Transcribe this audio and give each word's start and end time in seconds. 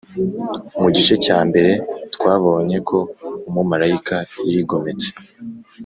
Mu 0.79 0.87
Gice 0.95 1.15
cyambere 1.23 1.71
twabonye 2.15 2.77
ko 2.89 2.97
umumarayika 3.47 4.15
yigometse 4.49 5.09